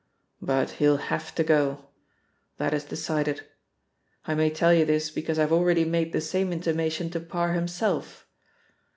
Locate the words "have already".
5.43-5.85